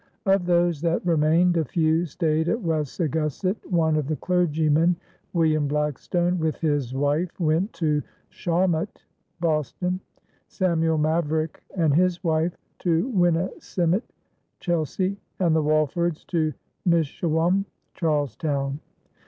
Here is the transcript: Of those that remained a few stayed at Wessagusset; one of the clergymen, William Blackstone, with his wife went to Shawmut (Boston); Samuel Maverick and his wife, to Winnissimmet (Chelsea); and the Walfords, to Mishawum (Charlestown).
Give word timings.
Of 0.25 0.47
those 0.47 0.81
that 0.81 1.05
remained 1.05 1.57
a 1.57 1.63
few 1.63 2.07
stayed 2.07 2.49
at 2.49 2.59
Wessagusset; 2.59 3.57
one 3.71 3.95
of 3.95 4.07
the 4.07 4.15
clergymen, 4.15 4.95
William 5.31 5.67
Blackstone, 5.67 6.39
with 6.39 6.55
his 6.55 6.91
wife 6.95 7.39
went 7.39 7.71
to 7.73 8.01
Shawmut 8.31 9.03
(Boston); 9.39 9.99
Samuel 10.47 10.97
Maverick 10.97 11.61
and 11.75 11.93
his 11.93 12.23
wife, 12.23 12.57
to 12.79 13.11
Winnissimmet 13.11 14.01
(Chelsea); 14.59 15.17
and 15.37 15.55
the 15.55 15.61
Walfords, 15.61 16.25
to 16.29 16.51
Mishawum 16.83 17.65
(Charlestown). 17.93 18.79